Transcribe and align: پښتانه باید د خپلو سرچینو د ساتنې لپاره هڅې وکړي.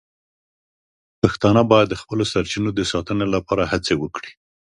پښتانه 1.21 1.61
باید 1.71 1.87
د 1.89 1.95
خپلو 2.01 2.23
سرچینو 2.33 2.69
د 2.73 2.81
ساتنې 2.91 3.27
لپاره 3.35 3.63
هڅې 3.71 3.93
وکړي. 3.97 4.31